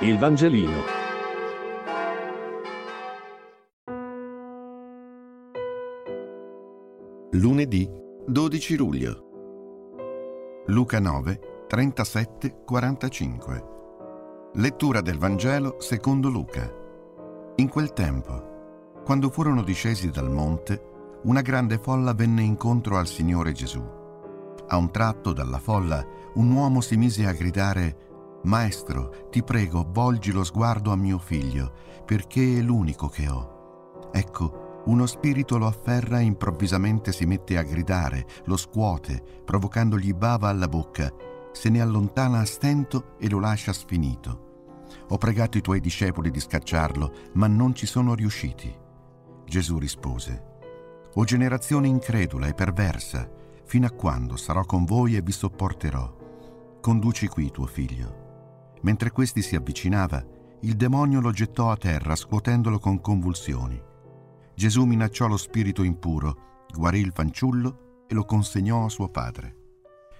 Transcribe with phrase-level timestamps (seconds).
[0.00, 0.82] Il Vangelino.
[7.30, 7.90] Lunedì
[8.26, 9.24] 12 luglio.
[10.66, 13.64] Luca 9, 37, 45.
[14.56, 16.70] Lettura del Vangelo secondo Luca.
[17.56, 23.52] In quel tempo, quando furono discesi dal monte, una grande folla venne incontro al Signore
[23.52, 23.82] Gesù.
[24.68, 26.04] A un tratto dalla folla
[26.34, 28.05] un uomo si mise a gridare
[28.46, 31.72] Maestro, ti prego, volgi lo sguardo a mio figlio,
[32.04, 34.08] perché è l'unico che ho.
[34.12, 40.48] Ecco, uno spirito lo afferra e improvvisamente si mette a gridare, lo scuote, provocandogli bava
[40.48, 41.12] alla bocca,
[41.50, 44.84] se ne allontana a stento e lo lascia sfinito.
[45.08, 48.72] Ho pregato i tuoi discepoli di scacciarlo, ma non ci sono riusciti.
[49.44, 50.54] Gesù rispose,
[51.14, 53.28] O generazione incredula e perversa,
[53.64, 56.14] fino a quando sarò con voi e vi sopporterò?
[56.80, 58.25] Conduci qui tuo figlio.
[58.86, 60.24] Mentre questi si avvicinava,
[60.60, 63.82] il demonio lo gettò a terra scuotendolo con convulsioni.
[64.54, 69.56] Gesù minacciò lo spirito impuro, guarì il fanciullo e lo consegnò a suo padre.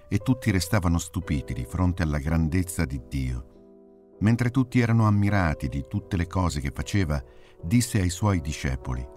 [0.09, 4.15] E tutti restavano stupiti di fronte alla grandezza di Dio.
[4.19, 7.23] Mentre tutti erano ammirati di tutte le cose che faceva,
[7.63, 9.15] disse ai suoi discepoli,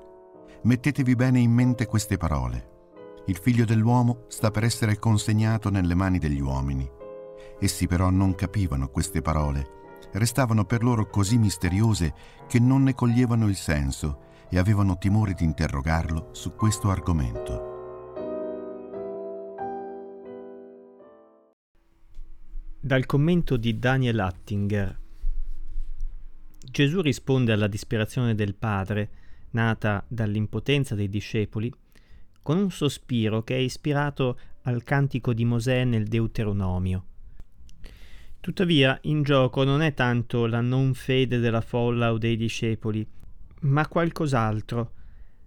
[0.63, 2.69] Mettetevi bene in mente queste parole.
[3.27, 6.99] Il figlio dell'uomo sta per essere consegnato nelle mani degli uomini
[7.59, 9.79] Essi però non capivano queste parole,
[10.13, 12.15] restavano per loro così misteriose
[12.49, 17.69] che non ne coglievano il senso e avevano timore di interrogarlo su questo argomento.
[22.81, 24.99] Dal commento di Daniel Attinger
[26.71, 29.11] Gesù risponde alla disperazione del Padre,
[29.51, 31.73] nata dall'impotenza dei discepoli,
[32.43, 37.05] con un sospiro che è ispirato al cantico di Mosè nel Deuteronomio.
[38.41, 43.07] Tuttavia, in gioco non è tanto la non fede della folla o dei discepoli,
[43.61, 44.93] ma qualcos'altro.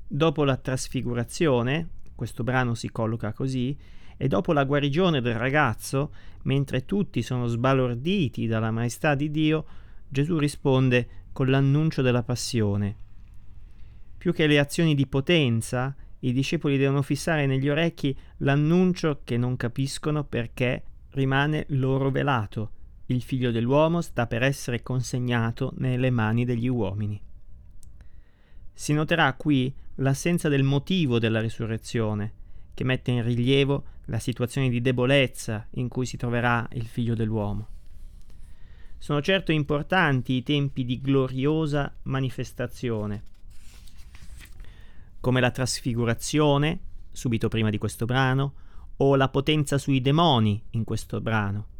[0.07, 3.75] Dopo la trasfigurazione, questo brano si colloca così,
[4.15, 6.13] e dopo la guarigione del ragazzo,
[6.43, 9.65] mentre tutti sono sbalorditi dalla maestà di Dio,
[10.07, 12.95] Gesù risponde con l'annuncio della passione.
[14.19, 19.55] Più che le azioni di potenza, i discepoli devono fissare negli orecchi l'annuncio che non
[19.55, 26.67] capiscono perché rimane loro velato il figlio dell'uomo sta per essere consegnato nelle mani degli
[26.67, 27.21] uomini.
[28.71, 32.41] Si noterà qui l'assenza del motivo della risurrezione,
[32.73, 37.67] che mette in rilievo la situazione di debolezza in cui si troverà il figlio dell'uomo.
[38.97, 43.23] Sono certo importanti i tempi di gloriosa manifestazione,
[45.19, 46.79] come la trasfigurazione,
[47.11, 48.53] subito prima di questo brano,
[48.97, 51.71] o la potenza sui demoni in questo brano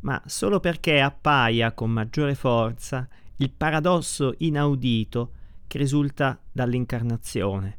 [0.00, 5.32] ma solo perché appaia con maggiore forza il paradosso inaudito
[5.66, 7.78] che risulta dall'incarnazione.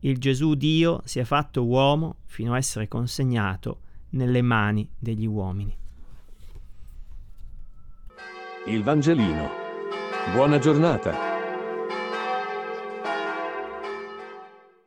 [0.00, 3.80] Il Gesù Dio si è fatto uomo fino a essere consegnato
[4.10, 5.76] nelle mani degli uomini.
[8.66, 9.48] Il Vangelino.
[10.32, 11.35] Buona giornata.